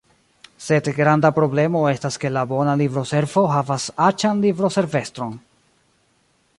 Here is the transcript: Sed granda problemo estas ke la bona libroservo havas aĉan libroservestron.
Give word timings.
Sed 0.67 0.87
granda 0.99 1.29
problemo 1.35 1.83
estas 1.91 2.17
ke 2.23 2.31
la 2.37 2.45
bona 2.53 2.73
libroservo 2.81 3.45
havas 3.53 3.87
aĉan 4.09 4.43
libroservestron. 4.49 5.41